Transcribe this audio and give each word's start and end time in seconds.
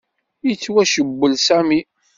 Yettwacewwel 0.47 1.33
Sami. 1.47 1.79